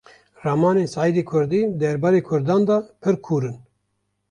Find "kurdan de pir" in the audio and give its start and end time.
2.27-3.15